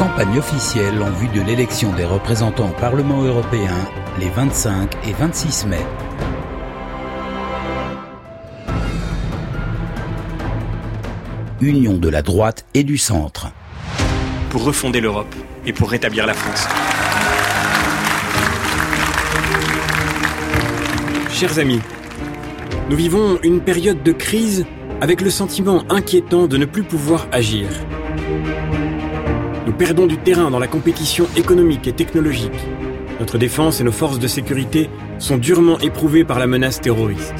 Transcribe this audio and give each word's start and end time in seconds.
Campagne 0.00 0.38
officielle 0.38 1.02
en 1.02 1.10
vue 1.10 1.28
de 1.28 1.42
l'élection 1.42 1.92
des 1.92 2.06
représentants 2.06 2.70
au 2.70 2.80
Parlement 2.80 3.22
européen 3.22 3.76
les 4.18 4.30
25 4.30 4.96
et 5.06 5.12
26 5.12 5.66
mai. 5.66 5.76
Union 11.60 11.98
de 11.98 12.08
la 12.08 12.22
droite 12.22 12.64
et 12.72 12.82
du 12.82 12.96
centre. 12.96 13.48
Pour 14.48 14.64
refonder 14.64 15.02
l'Europe 15.02 15.34
et 15.66 15.74
pour 15.74 15.90
rétablir 15.90 16.24
la 16.24 16.32
France. 16.32 16.66
Chers 21.30 21.58
amis, 21.58 21.80
nous 22.88 22.96
vivons 22.96 23.38
une 23.42 23.60
période 23.60 24.02
de 24.02 24.12
crise 24.12 24.64
avec 25.02 25.20
le 25.20 25.28
sentiment 25.28 25.84
inquiétant 25.90 26.46
de 26.46 26.56
ne 26.56 26.64
plus 26.64 26.84
pouvoir 26.84 27.28
agir. 27.32 27.68
Perdons 29.80 30.06
du 30.06 30.18
terrain 30.18 30.50
dans 30.50 30.58
la 30.58 30.66
compétition 30.66 31.26
économique 31.36 31.88
et 31.88 31.94
technologique. 31.94 32.52
Notre 33.18 33.38
défense 33.38 33.80
et 33.80 33.82
nos 33.82 33.92
forces 33.92 34.18
de 34.18 34.26
sécurité 34.26 34.90
sont 35.18 35.38
durement 35.38 35.78
éprouvées 35.78 36.22
par 36.22 36.38
la 36.38 36.46
menace 36.46 36.82
terroriste. 36.82 37.32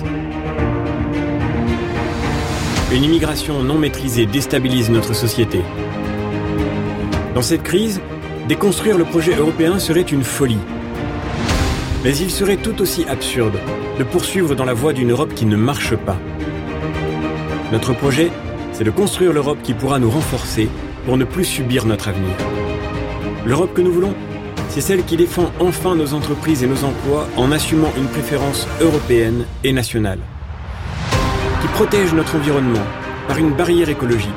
Une 2.94 3.04
immigration 3.04 3.62
non 3.62 3.76
maîtrisée 3.76 4.24
déstabilise 4.24 4.88
notre 4.88 5.14
société. 5.14 5.60
Dans 7.34 7.42
cette 7.42 7.62
crise, 7.62 8.00
déconstruire 8.48 8.96
le 8.96 9.04
projet 9.04 9.34
européen 9.34 9.78
serait 9.78 10.00
une 10.00 10.24
folie. 10.24 10.64
Mais 12.04 12.16
il 12.16 12.30
serait 12.30 12.56
tout 12.56 12.80
aussi 12.80 13.04
absurde 13.04 13.58
de 13.98 14.04
poursuivre 14.04 14.54
dans 14.54 14.64
la 14.64 14.72
voie 14.72 14.94
d'une 14.94 15.10
Europe 15.10 15.34
qui 15.34 15.44
ne 15.44 15.56
marche 15.56 15.94
pas. 15.94 16.16
Notre 17.70 17.92
projet, 17.92 18.30
c'est 18.72 18.84
de 18.84 18.90
construire 18.90 19.34
l'Europe 19.34 19.58
qui 19.62 19.74
pourra 19.74 19.98
nous 19.98 20.10
renforcer 20.10 20.70
pour 21.04 21.16
ne 21.16 21.24
plus 21.24 21.44
subir 21.44 21.86
notre 21.86 22.08
avenir. 22.08 22.34
L'Europe 23.46 23.74
que 23.74 23.80
nous 23.80 23.92
voulons, 23.92 24.14
c'est 24.68 24.80
celle 24.80 25.04
qui 25.04 25.16
défend 25.16 25.50
enfin 25.58 25.96
nos 25.96 26.14
entreprises 26.14 26.62
et 26.62 26.66
nos 26.66 26.84
emplois 26.84 27.28
en 27.36 27.50
assumant 27.50 27.92
une 27.96 28.06
préférence 28.06 28.68
européenne 28.80 29.44
et 29.64 29.72
nationale. 29.72 30.20
Qui 31.60 31.68
protège 31.68 32.12
notre 32.12 32.36
environnement 32.36 32.86
par 33.26 33.38
une 33.38 33.52
barrière 33.52 33.88
écologique. 33.88 34.30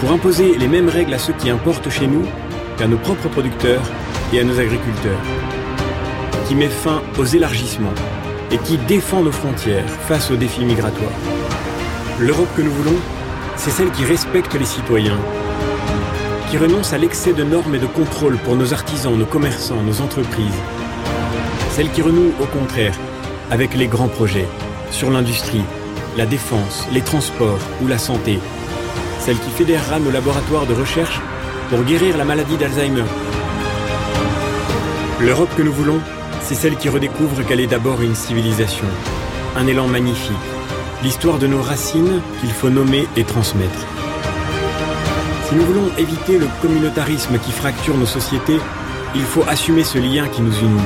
Pour 0.00 0.12
imposer 0.12 0.56
les 0.56 0.68
mêmes 0.68 0.88
règles 0.88 1.14
à 1.14 1.18
ceux 1.18 1.32
qui 1.34 1.50
importent 1.50 1.90
chez 1.90 2.06
nous 2.06 2.24
qu'à 2.76 2.86
nos 2.86 2.98
propres 2.98 3.28
producteurs 3.28 3.82
et 4.32 4.40
à 4.40 4.44
nos 4.44 4.58
agriculteurs. 4.58 5.20
Qui 6.46 6.54
met 6.54 6.68
fin 6.68 7.02
aux 7.18 7.24
élargissements 7.24 7.94
et 8.50 8.58
qui 8.58 8.76
défend 8.78 9.22
nos 9.22 9.32
frontières 9.32 9.88
face 9.88 10.30
aux 10.30 10.36
défis 10.36 10.64
migratoires. 10.64 11.10
L'Europe 12.18 12.48
que 12.56 12.62
nous 12.62 12.72
voulons, 12.72 12.98
c'est 13.60 13.70
celle 13.70 13.90
qui 13.90 14.06
respecte 14.06 14.54
les 14.54 14.64
citoyens, 14.64 15.18
qui 16.50 16.56
renonce 16.56 16.94
à 16.94 16.98
l'excès 16.98 17.34
de 17.34 17.44
normes 17.44 17.74
et 17.74 17.78
de 17.78 17.86
contrôles 17.86 18.38
pour 18.38 18.56
nos 18.56 18.72
artisans, 18.72 19.14
nos 19.14 19.26
commerçants, 19.26 19.82
nos 19.82 20.00
entreprises. 20.00 20.62
Celle 21.72 21.90
qui 21.90 22.00
renoue, 22.00 22.32
au 22.40 22.46
contraire, 22.46 22.94
avec 23.50 23.74
les 23.74 23.86
grands 23.86 24.08
projets 24.08 24.48
sur 24.90 25.10
l'industrie, 25.10 25.60
la 26.16 26.24
défense, 26.24 26.88
les 26.90 27.02
transports 27.02 27.58
ou 27.82 27.86
la 27.86 27.98
santé. 27.98 28.38
Celle 29.18 29.36
qui 29.36 29.50
fédérera 29.50 29.98
nos 29.98 30.10
laboratoires 30.10 30.64
de 30.64 30.72
recherche 30.72 31.20
pour 31.68 31.82
guérir 31.82 32.16
la 32.16 32.24
maladie 32.24 32.56
d'Alzheimer. 32.56 33.04
L'Europe 35.20 35.54
que 35.54 35.62
nous 35.62 35.72
voulons, 35.72 36.00
c'est 36.40 36.54
celle 36.54 36.76
qui 36.76 36.88
redécouvre 36.88 37.44
qu'elle 37.46 37.60
est 37.60 37.66
d'abord 37.66 38.00
une 38.00 38.14
civilisation, 38.14 38.86
un 39.54 39.66
élan 39.66 39.86
magnifique, 39.86 40.34
l'histoire 41.02 41.38
de 41.38 41.46
nos 41.46 41.62
racines 41.62 42.20
qu'il 42.40 42.50
faut 42.50 42.70
nommer 42.70 43.06
et 43.16 43.24
transmettre. 43.24 43.86
Si 45.48 45.54
nous 45.54 45.64
voulons 45.64 45.90
éviter 45.98 46.38
le 46.38 46.46
communautarisme 46.60 47.38
qui 47.38 47.52
fracture 47.52 47.96
nos 47.96 48.06
sociétés, 48.06 48.58
il 49.14 49.22
faut 49.22 49.42
assumer 49.48 49.82
ce 49.82 49.98
lien 49.98 50.28
qui 50.28 50.42
nous 50.42 50.56
unit. 50.58 50.80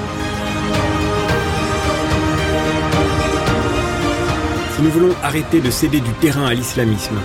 Si 4.74 4.82
nous 4.82 4.90
voulons 4.90 5.14
arrêter 5.22 5.60
de 5.60 5.70
céder 5.70 6.00
du 6.00 6.12
terrain 6.12 6.46
à 6.46 6.54
l'islamisme, 6.54 7.16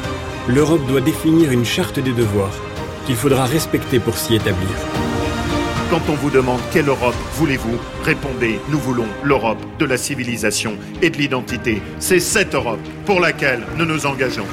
l'Europe 0.48 0.86
doit 0.88 1.02
définir 1.02 1.52
une 1.52 1.66
charte 1.66 2.00
des 2.00 2.14
devoirs 2.14 2.56
qu'il 3.06 3.16
faudra 3.16 3.46
respecter 3.46 4.00
pour 4.00 4.18
s'y 4.18 4.36
établir. 4.36 4.70
Quand 5.90 6.08
on 6.08 6.14
vous 6.14 6.30
demande 6.30 6.60
quelle 6.72 6.88
Europe 6.88 7.16
voulez-vous, 7.34 7.80
répondez 8.04 8.60
nous 8.70 8.78
voulons 8.78 9.08
l'Europe 9.24 9.58
de 9.80 9.86
la 9.86 9.98
civilisation 9.98 10.74
et 11.02 11.10
de 11.10 11.18
l'identité. 11.18 11.82
C'est 11.98 12.20
cette 12.20 12.54
Europe 12.54 12.80
pour 13.08 13.20
laquelle 13.20 13.64
nous 13.76 13.86
nous 13.86 14.06
engageons. 14.06 14.46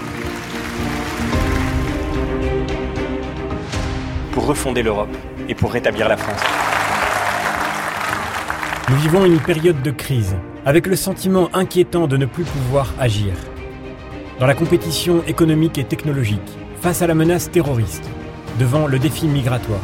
Pour 4.33 4.47
refonder 4.47 4.83
l'Europe 4.83 5.15
et 5.47 5.55
pour 5.55 5.73
rétablir 5.73 6.09
la 6.09 6.17
France. 6.17 6.41
Nous 8.89 8.97
vivons 8.97 9.27
une 9.27 9.41
période 9.41 9.83
de 9.83 9.91
crise, 9.91 10.37
avec 10.65 10.87
le 10.87 10.97
sentiment 10.97 11.51
inquiétant 11.53 12.07
de 12.07 12.17
ne 12.17 12.25
plus 12.25 12.45
pouvoir 12.45 12.95
agir. 12.99 13.35
Dans 14.41 14.47
la 14.47 14.55
compétition 14.55 15.23
économique 15.27 15.77
et 15.77 15.85
technologique, 15.85 16.57
face 16.81 17.03
à 17.03 17.07
la 17.07 17.15
menace 17.15 17.51
terroriste, 17.51 18.09
devant 18.59 18.87
le 18.87 18.99
défi 18.99 19.27
migratoire. 19.27 19.81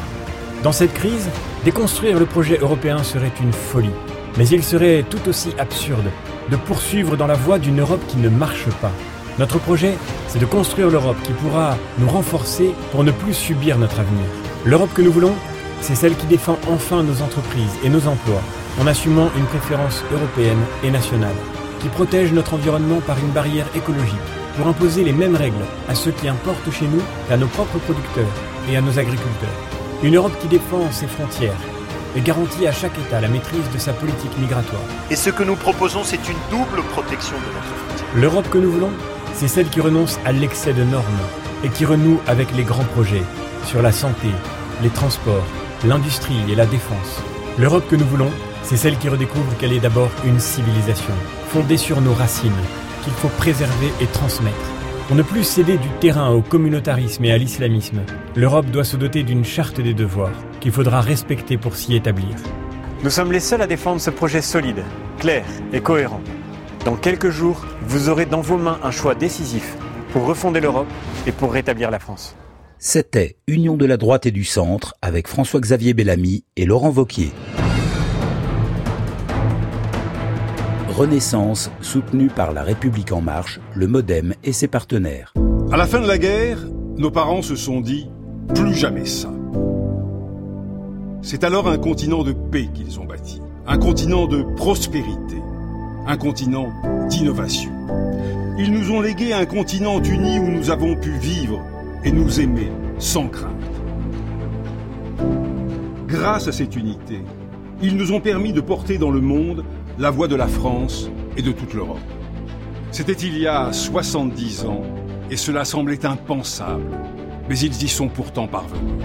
Dans 0.63 0.71
cette 0.73 0.95
crise, 0.95 1.29
déconstruire 1.65 2.21
le 2.21 2.27
projet 2.27 2.59
européen 2.59 3.03
serait 3.03 3.33
une 3.43 3.53
folie. 3.53 3.91
Mais 4.39 4.47
il 4.49 4.63
serait 4.63 5.05
tout 5.09 5.29
aussi 5.29 5.51
absurde 5.59 6.09
de 6.51 6.57
poursuivre 6.57 7.17
dans 7.17 7.27
la 7.27 7.35
voie 7.35 7.59
d'une 7.59 7.81
Europe 7.81 8.03
qui 8.07 8.17
ne 8.17 8.29
marche 8.29 8.69
pas. 8.81 8.93
Notre 9.41 9.59
projet, 9.59 9.95
c'est 10.29 10.39
de 10.39 10.47
construire 10.47 10.89
l'Europe 10.89 11.17
qui 11.25 11.33
pourra 11.33 11.77
nous 11.99 12.09
renforcer 12.09 12.75
pour 12.93 13.03
ne 13.03 13.11
plus 13.11 13.35
subir 13.35 13.77
notre 13.77 13.99
avenir. 13.99 14.25
L'Europe 14.65 14.95
que 14.95 15.03
nous 15.03 15.11
voulons, 15.11 15.35
c'est 15.81 15.97
celle 15.97 16.15
qui 16.15 16.27
défend 16.27 16.59
enfin 16.71 17.03
nos 17.03 17.23
entreprises 17.23 17.77
et 17.83 17.89
nos 17.89 18.07
emplois 18.07 18.43
en 18.81 18.87
assumant 18.87 19.31
une 19.37 19.47
préférence 19.47 20.05
européenne 20.13 20.63
et 20.85 20.91
nationale, 20.91 21.35
qui 21.81 21.89
protège 21.89 22.33
notre 22.33 22.55
environnement 22.55 23.01
par 23.01 23.19
une 23.19 23.33
barrière 23.33 23.67
écologique 23.75 24.31
pour 24.57 24.69
imposer 24.69 25.03
les 25.03 25.13
mêmes 25.13 25.37
règles 25.37 25.65
à 25.89 25.95
ceux 25.95 26.13
qui 26.13 26.29
importent 26.29 26.71
chez 26.71 26.87
nous 26.87 27.03
qu'à 27.29 27.37
nos 27.37 27.49
propres 27.49 27.79
producteurs 27.79 28.33
et 28.71 28.77
à 28.77 28.81
nos 28.81 28.97
agriculteurs. 28.99 29.82
Une 30.03 30.17
Europe 30.17 30.37
qui 30.41 30.49
défend 30.49 30.91
ses 30.91 31.07
frontières 31.07 31.57
et 32.17 32.21
garantit 32.21 32.67
à 32.67 32.73
chaque 32.73 32.99
État 32.99 33.21
la 33.21 33.29
maîtrise 33.29 33.71
de 33.73 33.79
sa 33.79 33.93
politique 33.93 34.37
migratoire. 34.37 34.83
Et 35.13 35.17
ce 35.17 35.31
que 35.31 35.45
nous 35.45 35.55
proposons, 35.55 36.03
c'est 36.03 36.29
une 36.29 36.37
double 36.51 36.83
protection 36.91 37.37
de 37.37 37.55
notre 37.55 37.77
frontière. 37.77 38.09
L'Europe 38.17 38.51
que 38.51 38.59
nous 38.59 38.73
voulons, 38.73 38.91
c'est 39.35 39.47
celle 39.47 39.69
qui 39.69 39.81
renonce 39.81 40.19
à 40.25 40.33
l'excès 40.33 40.73
de 40.73 40.83
normes 40.83 41.07
et 41.63 41.69
qui 41.69 41.85
renoue 41.85 42.21
avec 42.27 42.53
les 42.57 42.65
grands 42.65 42.83
projets 42.83 43.23
sur 43.65 43.81
la 43.81 43.93
santé, 43.93 44.27
les 44.83 44.91
transports, 44.91 45.47
l'industrie 45.85 46.51
et 46.51 46.57
la 46.57 46.67
défense. 46.67 47.23
L'Europe 47.57 47.87
que 47.89 47.97
nous 47.97 48.07
voulons, 48.07 48.31
c'est 48.65 48.77
celle 48.77 48.99
qui 48.99 49.09
redécouvre 49.09 49.57
qu'elle 49.59 49.73
est 49.73 49.79
d'abord 49.79 50.11
une 50.25 50.41
civilisation, 50.41 51.15
fondée 51.49 51.77
sur 51.77 52.01
nos 52.01 52.15
racines, 52.15 52.51
qu'il 53.05 53.13
faut 53.13 53.29
préserver 53.29 53.93
et 54.01 54.07
transmettre. 54.07 54.82
Pour 55.09 55.17
ne 55.17 55.23
plus 55.23 55.43
céder 55.43 55.79
du 55.79 55.89
terrain 56.01 56.31
au 56.31 56.43
communautarisme 56.43 57.25
et 57.25 57.33
à 57.33 57.39
l'islamisme, 57.39 58.03
l'Europe 58.37 58.71
doit 58.71 58.85
se 58.85 58.97
doter 58.97 59.25
d'une 59.25 59.45
charte 59.45 59.81
des 59.81 59.95
devoirs 59.95 60.33
qu'il 60.61 60.71
faudra 60.73 61.01
respecter 61.01 61.59
pour 61.59 61.77
s'y 61.77 61.97
établir. 61.97 62.37
Nous 63.03 63.11
sommes 63.11 63.33
les 63.33 63.41
seuls 63.41 63.63
à 63.63 63.67
défendre 63.67 64.01
ce 64.01 64.11
projet 64.11 64.41
solide, 64.41 64.85
clair 65.19 65.45
et 65.73 65.81
cohérent. 65.81 66.21
Dans 66.85 66.97
quelques 66.97 67.31
jours, 67.31 67.67
vous 67.83 68.09
aurez 68.09 68.27
dans 68.27 68.41
vos 68.41 68.57
mains 68.57 68.79
un 68.83 68.93
choix 68.93 69.15
décisif 69.15 69.77
pour 70.13 70.25
refonder 70.25 70.61
l'Europe 70.61 70.91
et 71.27 71.33
pour 71.33 71.53
rétablir 71.53 71.91
la 71.91 71.99
France. 71.99 72.37
C'était 72.79 73.37
Union 73.49 73.77
de 73.77 73.87
la 73.87 73.97
droite 73.97 74.27
et 74.27 74.31
du 74.31 74.45
centre 74.45 74.95
avec 75.03 75.27
François-Xavier 75.27 75.95
Bellamy 75.95 76.45
et 76.57 76.65
Laurent 76.65 76.91
Vauquier. 76.91 77.33
Renaissance, 80.93 81.71
soutenue 81.81 82.29
par 82.29 82.53
La 82.53 82.63
République 82.63 83.13
En 83.13 83.23
Marche, 83.23 83.61
le 83.75 83.87
Modem 83.87 84.35
et 84.45 84.53
ses 84.53 84.69
partenaires. 84.69 85.33
À 85.73 85.79
la 85.79 85.87
fin 85.87 86.01
de 86.01 86.07
la 86.07 86.19
guerre, 86.19 86.59
nos 86.99 87.11
parents 87.11 87.41
se 87.41 87.57
sont 87.57 87.81
dit 87.81 88.11
plus 88.55 88.75
jamais 88.75 89.07
ça. 89.07 89.33
C'est 91.23 91.45
alors 91.45 91.69
un 91.69 91.79
continent 91.79 92.23
de 92.25 92.33
paix 92.33 92.69
qu'ils 92.75 93.01
ont 93.01 93.07
bâti, 93.07 93.41
un 93.67 93.79
continent 93.79 94.27
de 94.27 94.43
prospérité, 94.57 95.37
un 96.07 96.19
continent 96.19 96.69
d'innovation. 97.09 97.73
Ils 98.59 98.71
nous 98.71 98.91
ont 98.91 99.01
légué 99.01 99.33
un 99.33 99.47
continent 99.47 100.03
uni 100.03 100.39
où 100.39 100.49
nous 100.49 100.71
avons 100.71 100.95
pu 100.95 101.13
vivre 101.13 101.65
et 102.05 102.13
nous 102.13 102.39
aimer 102.39 102.71
sans 102.99 103.29
crainte. 103.29 103.51
Grâce 106.07 106.49
à 106.49 106.53
cette 106.53 106.77
unité, 106.77 107.23
ils 107.81 107.97
nous 107.97 108.13
ont 108.13 108.21
permis 108.21 108.53
de 108.53 108.61
porter 108.61 108.99
dans 108.99 109.11
le 109.11 109.23
monde 109.23 109.65
la 110.03 110.11
voix 110.11 110.27
de 110.27 110.35
la 110.35 110.49
France 110.49 111.09
et 111.37 111.43
de 111.43 111.53
toute 111.53 111.75
l'Europe. 111.75 112.01
C'était 112.91 113.13
il 113.13 113.39
y 113.39 113.47
a 113.47 113.73
70 113.73 114.65
ans 114.65 114.83
et 115.31 115.37
cela 115.37 115.65
semblait 115.65 116.05
impensable, 116.05 116.91
mais 117.49 117.57
ils 117.57 117.85
y 117.85 117.87
sont 117.87 118.09
pourtant 118.09 118.49
parvenus. 118.49 119.05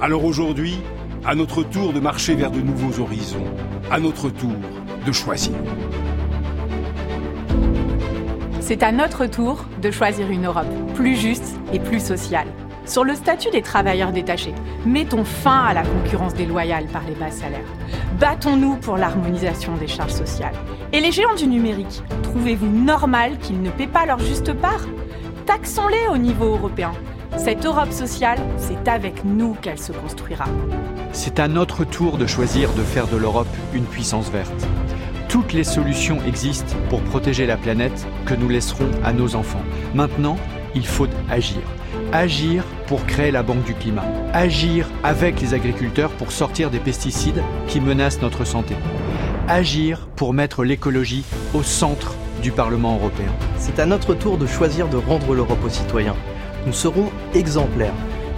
Alors 0.00 0.24
aujourd'hui, 0.24 0.78
à 1.24 1.36
notre 1.36 1.62
tour 1.62 1.92
de 1.92 2.00
marcher 2.00 2.34
vers 2.34 2.50
de 2.50 2.60
nouveaux 2.60 3.00
horizons, 3.00 3.44
à 3.88 4.00
notre 4.00 4.30
tour 4.30 4.56
de 5.06 5.12
choisir. 5.12 5.54
C'est 8.60 8.82
à 8.82 8.90
notre 8.90 9.26
tour 9.26 9.64
de 9.80 9.92
choisir 9.92 10.28
une 10.28 10.46
Europe 10.46 10.66
plus 10.96 11.14
juste 11.14 11.54
et 11.72 11.78
plus 11.78 12.04
sociale. 12.04 12.48
Sur 12.86 13.04
le 13.04 13.14
statut 13.14 13.50
des 13.50 13.62
travailleurs 13.62 14.12
détachés. 14.12 14.54
Mettons 14.84 15.24
fin 15.24 15.60
à 15.60 15.74
la 15.74 15.82
concurrence 15.82 16.34
déloyale 16.34 16.86
par 16.86 17.02
les 17.08 17.14
bas 17.14 17.30
salaires. 17.30 17.60
Battons-nous 18.18 18.76
pour 18.76 18.96
l'harmonisation 18.96 19.74
des 19.76 19.88
charges 19.88 20.12
sociales. 20.12 20.54
Et 20.92 21.00
les 21.00 21.12
géants 21.12 21.34
du 21.34 21.46
numérique, 21.46 22.02
trouvez-vous 22.22 22.68
normal 22.68 23.38
qu'ils 23.38 23.62
ne 23.62 23.70
paient 23.70 23.86
pas 23.86 24.06
leur 24.06 24.18
juste 24.18 24.52
part? 24.52 24.86
Taxons-les 25.46 26.08
au 26.12 26.18
niveau 26.18 26.46
européen. 26.46 26.92
Cette 27.38 27.64
Europe 27.64 27.92
sociale, 27.92 28.38
c'est 28.58 28.88
avec 28.88 29.24
nous 29.24 29.54
qu'elle 29.54 29.78
se 29.78 29.92
construira. 29.92 30.44
C'est 31.12 31.40
à 31.40 31.48
notre 31.48 31.84
tour 31.84 32.18
de 32.18 32.26
choisir 32.26 32.72
de 32.74 32.82
faire 32.82 33.06
de 33.06 33.16
l'Europe 33.16 33.48
une 33.72 33.84
puissance 33.84 34.30
verte. 34.30 34.66
Toutes 35.28 35.54
les 35.54 35.64
solutions 35.64 36.18
existent 36.26 36.76
pour 36.90 37.00
protéger 37.00 37.46
la 37.46 37.56
planète 37.56 38.06
que 38.26 38.34
nous 38.34 38.50
laisserons 38.50 38.90
à 39.02 39.14
nos 39.14 39.34
enfants. 39.34 39.62
Maintenant, 39.94 40.36
il 40.74 40.86
faut 40.86 41.08
agir. 41.30 41.60
Agir 42.12 42.64
pour 42.86 43.04
créer 43.06 43.30
la 43.30 43.42
Banque 43.42 43.64
du 43.64 43.74
climat. 43.74 44.04
Agir 44.32 44.88
avec 45.02 45.40
les 45.40 45.54
agriculteurs 45.54 46.10
pour 46.10 46.32
sortir 46.32 46.70
des 46.70 46.78
pesticides 46.78 47.42
qui 47.68 47.80
menacent 47.80 48.20
notre 48.20 48.44
santé. 48.44 48.74
Agir 49.48 50.08
pour 50.16 50.34
mettre 50.34 50.64
l'écologie 50.64 51.24
au 51.54 51.62
centre 51.62 52.14
du 52.42 52.52
Parlement 52.52 52.96
européen. 52.96 53.32
C'est 53.56 53.78
à 53.78 53.86
notre 53.86 54.14
tour 54.14 54.36
de 54.38 54.46
choisir 54.46 54.88
de 54.88 54.96
rendre 54.96 55.34
l'Europe 55.34 55.64
aux 55.64 55.70
citoyens. 55.70 56.16
Nous 56.66 56.72
serons 56.72 57.10
exemplaires. 57.34 57.94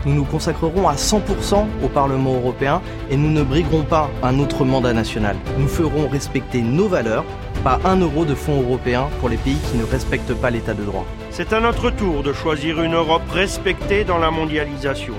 Nous 0.07 0.15
nous 0.15 0.25
consacrerons 0.25 0.87
à 0.87 0.95
100% 0.95 1.65
au 1.83 1.89
Parlement 1.89 2.35
européen 2.35 2.83
et 3.11 3.17
nous 3.17 3.31
ne 3.31 3.43
briguerons 3.43 3.85
pas 3.85 4.11
un 4.23 4.39
autre 4.39 4.65
mandat 4.65 4.93
national. 4.93 5.37
Nous 5.59 5.69
ferons 5.69 6.09
respecter 6.09 6.61
nos 6.61 6.89
valeurs, 6.89 7.25
pas 7.63 7.81
un 7.85 7.97
euro 7.97 8.27
de 8.27 8.35
fonds 8.35 8.61
européens 8.61 9.09
pour 9.21 9.31
les 9.31 9.39
pays 9.39 9.57
qui 9.71 9.79
ne 9.79 9.85
respectent 9.85 10.35
pas 10.35 10.51
l'état 10.51 10.75
de 10.75 10.85
droit. 10.85 11.07
C'est 11.37 11.53
à 11.53 11.59
notre 11.59 11.91
tour 11.91 12.23
de 12.23 12.33
choisir 12.33 12.81
une 12.81 12.95
Europe 12.95 13.29
respectée 13.29 14.05
dans 14.05 14.19
la 14.19 14.31
mondialisation. 14.31 15.15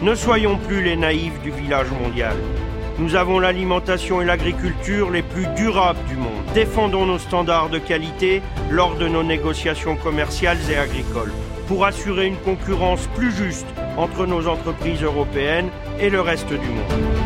Ne 0.00 0.14
soyons 0.14 0.58
plus 0.58 0.80
les 0.80 0.94
naïfs 0.94 1.40
du 1.42 1.50
village 1.50 1.90
mondial. 1.90 2.36
Nous 3.00 3.16
avons 3.16 3.40
l'alimentation 3.40 4.22
et 4.22 4.24
l'agriculture 4.24 5.10
les 5.10 5.22
plus 5.22 5.48
durables 5.56 5.98
du 6.08 6.14
monde. 6.14 6.44
Défendons 6.54 7.06
nos 7.06 7.18
standards 7.18 7.68
de 7.68 7.80
qualité 7.80 8.42
lors 8.70 8.94
de 8.94 9.08
nos 9.08 9.24
négociations 9.24 9.96
commerciales 9.96 10.58
et 10.70 10.76
agricoles 10.76 11.32
pour 11.66 11.84
assurer 11.84 12.28
une 12.28 12.36
concurrence 12.36 13.08
plus 13.16 13.32
juste 13.32 13.66
entre 13.96 14.24
nos 14.24 14.46
entreprises 14.46 15.02
européennes 15.02 15.70
et 15.98 16.10
le 16.10 16.20
reste 16.20 16.50
du 16.50 16.68
monde. 16.68 17.25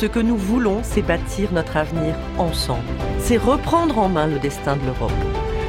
Ce 0.00 0.06
que 0.06 0.18
nous 0.18 0.38
voulons, 0.38 0.78
c'est 0.82 1.02
bâtir 1.02 1.52
notre 1.52 1.76
avenir 1.76 2.14
ensemble. 2.38 2.86
C'est 3.18 3.36
reprendre 3.36 3.98
en 3.98 4.08
main 4.08 4.26
le 4.26 4.38
destin 4.38 4.76
de 4.76 4.86
l'Europe. 4.86 5.12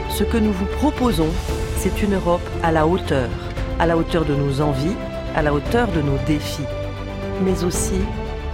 Ce 0.10 0.24
que 0.24 0.38
nous 0.38 0.54
vous 0.54 0.68
proposons, 0.78 1.28
c'est 1.75 2.01
une 2.01 2.16
Europe 2.16 2.39
à 2.63 2.72
la 2.72 2.88
hauteur, 2.88 3.28
à 3.78 3.86
la 3.88 3.98
hauteur 3.98 4.24
de 4.24 4.33
nos 4.33 4.62
envies, 4.62 4.95
à 5.36 5.42
la 5.42 5.54
hauteur 5.54 5.89
de 5.89 6.01
nos 6.01 6.18
défis, 6.25 6.63
mais 7.44 7.66
aussi 7.66 8.00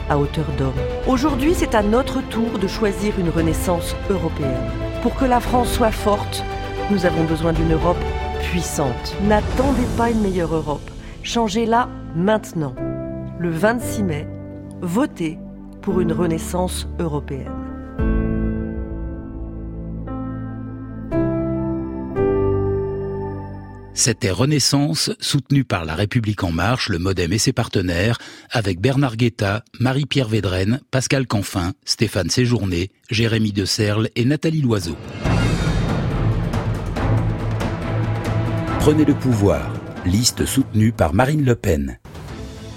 à 0.09 0.18
hauteur 0.18 0.45
d'homme. 0.57 0.74
Aujourd'hui, 1.06 1.53
c'est 1.53 1.75
à 1.75 1.83
notre 1.83 2.27
tour 2.27 2.57
de 2.57 2.65
choisir 2.65 3.13
une 3.19 3.30
renaissance 3.30 3.95
européenne. 4.09 4.71
Pour 5.03 5.13
que 5.13 5.25
la 5.25 5.39
France 5.39 5.71
soit 5.71 5.91
forte, 5.91 6.44
nous 6.89 7.06
avons 7.06 7.25
besoin 7.25 7.53
d'une 7.53 7.73
Europe 7.73 8.03
puissante. 8.50 9.15
N'attendez 9.27 9.85
pas 9.95 10.09
une 10.09 10.21
meilleure 10.21 10.56
Europe. 10.56 10.89
Changez-la 11.21 11.88
maintenant. 12.15 12.73
Le 13.38 13.51
26 13.51 14.01
mai, 14.01 14.27
votez 14.81 15.38
pour 15.87 16.01
une 16.01 16.11
renaissance 16.11 16.85
européenne. 16.99 17.47
C'était 23.93 24.31
Renaissance, 24.31 25.11
soutenue 25.21 25.63
par 25.63 25.85
La 25.85 25.95
République 25.95 26.43
En 26.43 26.51
Marche, 26.51 26.89
le 26.89 26.99
Modem 26.99 27.31
et 27.31 27.37
ses 27.37 27.53
partenaires, 27.53 28.17
avec 28.51 28.81
Bernard 28.81 29.15
Guetta, 29.15 29.63
Marie-Pierre 29.79 30.27
Védrenne, 30.27 30.81
Pascal 30.91 31.25
Canfin, 31.25 31.71
Stéphane 31.85 32.29
Séjourné, 32.29 32.91
Jérémy 33.09 33.53
De 33.53 33.63
Serle 33.63 34.09
et 34.17 34.25
Nathalie 34.25 34.61
Loiseau. 34.61 34.97
Prenez 38.81 39.05
le 39.05 39.13
pouvoir, 39.13 39.73
liste 40.05 40.45
soutenue 40.45 40.91
par 40.91 41.13
Marine 41.13 41.45
Le 41.45 41.55
Pen. 41.55 41.97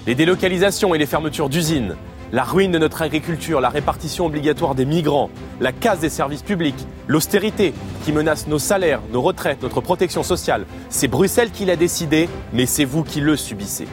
Les 0.07 0.15
délocalisations 0.15 0.95
et 0.95 0.97
les 0.97 1.05
fermetures 1.05 1.49
d'usines, 1.49 1.97
la 2.31 2.43
ruine 2.43 2.71
de 2.71 2.77
notre 2.77 3.01
agriculture, 3.01 3.59
la 3.59 3.69
répartition 3.69 4.25
obligatoire 4.25 4.73
des 4.73 4.85
migrants, 4.85 5.29
la 5.59 5.73
casse 5.73 5.99
des 5.99 6.09
services 6.09 6.43
publics, 6.43 6.87
l'austérité 7.07 7.73
qui 8.05 8.13
menace 8.13 8.47
nos 8.47 8.59
salaires, 8.59 9.01
nos 9.11 9.21
retraites, 9.21 9.61
notre 9.61 9.81
protection 9.81 10.23
sociale. 10.23 10.65
C'est 10.89 11.09
Bruxelles 11.09 11.51
qui 11.51 11.65
l'a 11.65 11.75
décidé, 11.75 12.29
mais 12.53 12.65
c'est 12.65 12.85
vous 12.85 13.03
qui 13.03 13.19
le 13.19 13.35
subissez. 13.35 13.87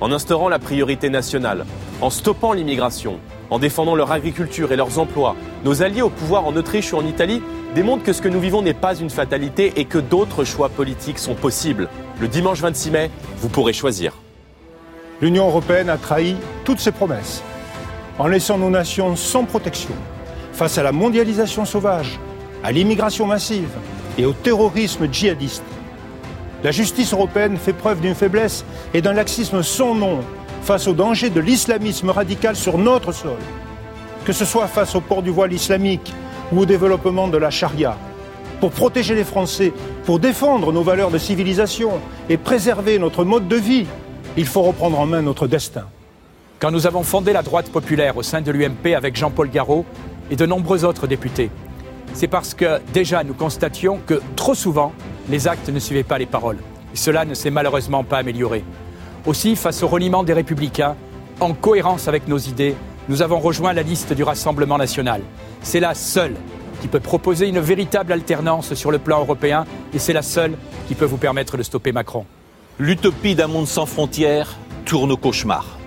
En 0.00 0.12
instaurant 0.12 0.48
la 0.48 0.58
priorité 0.58 1.10
nationale, 1.10 1.66
en 2.00 2.10
stoppant 2.10 2.52
l'immigration, 2.52 3.18
en 3.50 3.58
défendant 3.58 3.94
leur 3.96 4.12
agriculture 4.12 4.70
et 4.72 4.76
leurs 4.76 4.98
emplois, 4.98 5.34
nos 5.64 5.82
alliés 5.82 6.02
au 6.02 6.10
pouvoir 6.10 6.46
en 6.46 6.56
Autriche 6.56 6.92
ou 6.92 6.96
en 6.96 7.06
Italie 7.06 7.42
démontrent 7.74 8.04
que 8.04 8.12
ce 8.12 8.22
que 8.22 8.28
nous 8.28 8.40
vivons 8.40 8.62
n'est 8.62 8.74
pas 8.74 8.94
une 8.94 9.10
fatalité 9.10 9.72
et 9.76 9.84
que 9.84 9.98
d'autres 9.98 10.44
choix 10.44 10.68
politiques 10.68 11.18
sont 11.18 11.34
possibles. 11.34 11.88
Le 12.20 12.28
dimanche 12.28 12.60
26 12.60 12.90
mai, 12.92 13.10
vous 13.38 13.48
pourrez 13.48 13.72
choisir. 13.72 14.14
L'Union 15.20 15.48
européenne 15.48 15.88
a 15.88 15.96
trahi 15.96 16.36
toutes 16.64 16.80
ses 16.80 16.92
promesses 16.92 17.42
en 18.18 18.26
laissant 18.26 18.58
nos 18.58 18.70
nations 18.70 19.16
sans 19.16 19.44
protection 19.44 19.94
face 20.52 20.78
à 20.78 20.82
la 20.82 20.92
mondialisation 20.92 21.64
sauvage, 21.64 22.18
à 22.62 22.72
l'immigration 22.72 23.26
massive 23.26 23.70
et 24.16 24.24
au 24.24 24.32
terrorisme 24.32 25.08
djihadiste. 25.10 25.64
La 26.62 26.70
justice 26.70 27.12
européenne 27.12 27.56
fait 27.56 27.72
preuve 27.72 28.00
d'une 28.00 28.14
faiblesse 28.14 28.64
et 28.94 29.02
d'un 29.02 29.12
laxisme 29.12 29.62
sans 29.62 29.94
nom 29.94 30.20
face 30.62 30.86
au 30.86 30.94
danger 30.94 31.28
de 31.28 31.40
l'islamisme 31.40 32.08
radical 32.10 32.56
sur 32.56 32.78
notre 32.78 33.12
sol, 33.12 33.36
que 34.24 34.32
ce 34.32 34.44
soit 34.44 34.68
face 34.68 34.94
au 34.94 35.00
port 35.00 35.22
du 35.22 35.30
voile 35.30 35.52
islamique 35.52 36.14
ou 36.52 36.60
au 36.60 36.66
développement 36.66 37.28
de 37.28 37.36
la 37.36 37.50
charia. 37.50 37.98
Pour 38.60 38.70
protéger 38.70 39.14
les 39.14 39.24
Français, 39.24 39.72
pour 40.04 40.20
défendre 40.20 40.72
nos 40.72 40.82
valeurs 40.82 41.10
de 41.10 41.18
civilisation 41.18 42.00
et 42.30 42.38
préserver 42.38 42.98
notre 42.98 43.24
mode 43.24 43.48
de 43.48 43.56
vie, 43.56 43.86
il 44.36 44.46
faut 44.46 44.62
reprendre 44.62 44.98
en 44.98 45.06
main 45.06 45.20
notre 45.20 45.46
destin. 45.46 45.84
Quand 46.60 46.70
nous 46.70 46.86
avons 46.86 47.02
fondé 47.02 47.32
la 47.32 47.42
droite 47.42 47.70
populaire 47.70 48.16
au 48.16 48.22
sein 48.22 48.40
de 48.40 48.50
l'UMP 48.50 48.94
avec 48.96 49.16
Jean-Paul 49.16 49.50
Garot 49.50 49.84
et 50.30 50.36
de 50.36 50.46
nombreux 50.46 50.84
autres 50.84 51.06
députés, 51.06 51.50
c'est 52.14 52.28
parce 52.28 52.54
que 52.54 52.80
déjà 52.92 53.24
nous 53.24 53.34
constations 53.34 53.98
que 54.06 54.20
trop 54.36 54.54
souvent, 54.54 54.92
les 55.28 55.48
actes 55.48 55.68
ne 55.68 55.78
suivaient 55.78 56.04
pas 56.04 56.18
les 56.18 56.26
paroles. 56.26 56.58
Cela 56.94 57.24
ne 57.24 57.34
s'est 57.34 57.50
malheureusement 57.50 58.04
pas 58.04 58.18
amélioré. 58.18 58.64
Aussi, 59.26 59.56
face 59.56 59.82
au 59.82 59.88
reniement 59.88 60.22
des 60.22 60.32
républicains, 60.32 60.96
en 61.40 61.54
cohérence 61.54 62.08
avec 62.08 62.28
nos 62.28 62.38
idées, 62.38 62.76
nous 63.08 63.20
avons 63.20 63.40
rejoint 63.40 63.72
la 63.72 63.82
liste 63.82 64.12
du 64.12 64.22
Rassemblement 64.22 64.78
national. 64.78 65.22
C'est 65.62 65.80
la 65.80 65.94
seule 65.94 66.36
qui 66.80 66.88
peut 66.88 67.00
proposer 67.00 67.48
une 67.48 67.60
véritable 67.60 68.12
alternance 68.12 68.74
sur 68.74 68.90
le 68.90 68.98
plan 68.98 69.20
européen 69.20 69.64
et 69.92 69.98
c'est 69.98 70.12
la 70.12 70.22
seule 70.22 70.56
qui 70.86 70.94
peut 70.94 71.04
vous 71.04 71.16
permettre 71.16 71.56
de 71.56 71.62
stopper 71.62 71.92
Macron. 71.92 72.26
L'utopie 72.78 73.34
d'un 73.34 73.48
monde 73.48 73.66
sans 73.66 73.86
frontières 73.86 74.56
tourne 74.84 75.10
au 75.12 75.16
cauchemar. 75.16 75.78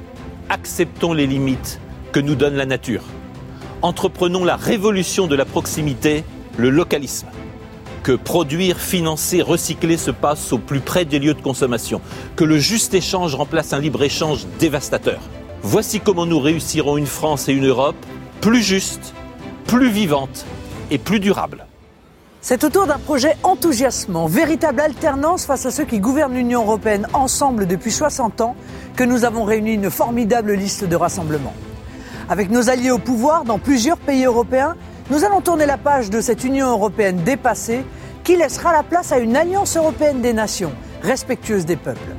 Acceptons 0.49 1.11
les 1.11 1.27
limites 1.27 1.81
que 2.13 2.21
nous 2.21 2.35
donne 2.35 2.55
la 2.55 2.65
nature. 2.65 3.03
Entreprenons 3.81 4.45
la 4.45 4.55
révolution 4.55 5.27
de 5.27 5.35
la 5.35 5.43
proximité, 5.43 6.23
le 6.57 6.69
localisme. 6.69 7.27
Que 8.03 8.13
produire, 8.13 8.79
financer, 8.79 9.41
recycler 9.41 9.97
se 9.97 10.11
passe 10.11 10.53
au 10.53 10.57
plus 10.57 10.79
près 10.79 11.03
des 11.03 11.19
lieux 11.19 11.33
de 11.33 11.41
consommation. 11.41 11.99
Que 12.37 12.45
le 12.45 12.57
juste 12.57 12.93
échange 12.93 13.35
remplace 13.35 13.73
un 13.73 13.79
libre-échange 13.79 14.47
dévastateur. 14.57 15.19
Voici 15.63 15.99
comment 15.99 16.25
nous 16.25 16.39
réussirons 16.39 16.95
une 16.95 17.07
France 17.07 17.49
et 17.49 17.53
une 17.53 17.67
Europe 17.67 17.97
plus 18.39 18.63
justes, 18.63 19.13
plus 19.65 19.89
vivantes 19.89 20.45
et 20.91 20.97
plus 20.97 21.19
durables. 21.19 21.65
C'est 22.41 22.63
autour 22.63 22.85
d'un 22.85 22.99
projet 22.99 23.35
enthousiasmant, 23.43 24.27
véritable 24.27 24.79
alternance 24.79 25.45
face 25.45 25.65
à 25.65 25.71
ceux 25.71 25.85
qui 25.85 25.99
gouvernent 25.99 26.35
l'Union 26.35 26.61
européenne 26.61 27.07
ensemble 27.13 27.65
depuis 27.65 27.91
60 27.91 28.41
ans, 28.41 28.55
que 28.95 29.03
nous 29.03 29.25
avons 29.25 29.43
réuni 29.43 29.73
une 29.73 29.89
formidable 29.89 30.53
liste 30.53 30.83
de 30.83 30.95
rassemblements. 30.95 31.53
Avec 32.29 32.49
nos 32.51 32.69
alliés 32.69 32.91
au 32.91 32.99
pouvoir 32.99 33.43
dans 33.43 33.57
plusieurs 33.57 33.97
pays 33.97 34.25
européens, 34.25 34.75
nous 35.09 35.23
allons 35.23 35.41
tourner 35.41 35.65
la 35.65 35.77
page 35.77 36.09
de 36.09 36.21
cette 36.21 36.43
Union 36.43 36.69
européenne 36.69 37.23
dépassée 37.23 37.83
qui 38.23 38.35
laissera 38.35 38.71
la 38.71 38.83
place 38.83 39.11
à 39.11 39.17
une 39.17 39.35
alliance 39.35 39.75
européenne 39.75 40.21
des 40.21 40.33
nations, 40.33 40.71
respectueuse 41.01 41.65
des 41.65 41.77
peuples. 41.77 42.15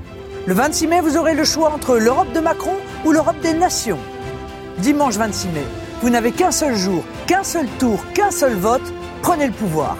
Le 0.47 0.55
26 0.55 0.87
mai, 0.89 1.01
vous 1.01 1.17
aurez 1.17 1.35
le 1.35 1.45
choix 1.45 1.71
entre 1.73 1.97
l'Europe 1.97 2.33
de 2.33 2.41
Macron 2.41 2.75
ou 3.05 3.13
l'Europe 3.13 3.41
des 3.43 3.53
nations. 3.53 3.99
Dimanche 4.79 5.17
26 5.17 5.49
mai, 5.49 5.65
vous 6.03 6.11
n'avez 6.11 6.33
qu'un 6.33 6.51
seul 6.51 6.75
jour, 6.75 7.05
qu'un 7.27 7.45
seul 7.45 7.67
tour, 7.79 7.99
qu'un 8.15 8.31
seul 8.31 8.55
vote. 8.55 8.83
Prenez 9.21 9.47
le 9.47 9.53
pouvoir. 9.53 9.97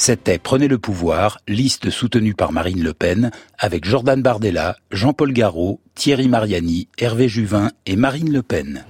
C'était 0.00 0.38
Prenez 0.38 0.68
le 0.68 0.78
pouvoir, 0.78 1.38
liste 1.48 1.90
soutenue 1.90 2.32
par 2.32 2.52
Marine 2.52 2.84
Le 2.84 2.94
Pen, 2.94 3.32
avec 3.58 3.84
Jordan 3.84 4.22
Bardella, 4.22 4.76
Jean-Paul 4.92 5.32
Garot, 5.32 5.80
Thierry 5.96 6.28
Mariani, 6.28 6.86
Hervé 6.98 7.28
Juvin 7.28 7.72
et 7.84 7.96
Marine 7.96 8.32
Le 8.32 8.42
Pen. 8.42 8.84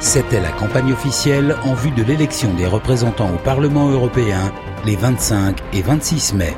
C'était 0.00 0.40
la 0.40 0.50
campagne 0.50 0.92
officielle 0.92 1.56
en 1.64 1.74
vue 1.74 1.92
de 1.92 2.02
l'élection 2.02 2.52
des 2.54 2.66
représentants 2.66 3.32
au 3.32 3.38
Parlement 3.38 3.88
européen 3.88 4.52
les 4.84 4.96
25 4.96 5.56
et 5.72 5.82
26 5.82 6.34
mai. 6.34 6.56